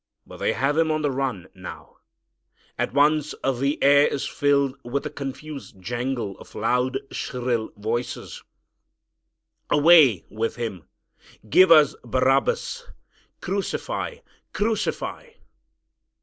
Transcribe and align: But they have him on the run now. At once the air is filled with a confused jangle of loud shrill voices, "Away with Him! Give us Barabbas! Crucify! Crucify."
But 0.25 0.37
they 0.37 0.53
have 0.53 0.79
him 0.79 0.89
on 0.89 1.03
the 1.03 1.11
run 1.11 1.47
now. 1.53 1.97
At 2.75 2.91
once 2.91 3.35
the 3.43 3.77
air 3.83 4.07
is 4.07 4.25
filled 4.25 4.75
with 4.83 5.05
a 5.05 5.11
confused 5.11 5.79
jangle 5.79 6.35
of 6.39 6.55
loud 6.55 7.01
shrill 7.11 7.71
voices, 7.77 8.41
"Away 9.69 10.25
with 10.27 10.55
Him! 10.55 10.85
Give 11.47 11.71
us 11.71 11.93
Barabbas! 12.03 12.87
Crucify! 13.41 14.15
Crucify." 14.53 15.33